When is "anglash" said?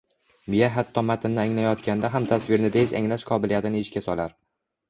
3.01-3.27